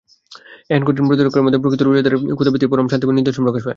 [0.69, 3.69] এহেন কঠিন প্রতীক্ষার মধ্যে প্রকৃত রোজাদারের খোদাভীতির পরম শান্তিময় নিদর্শন প্রকাশ পায়।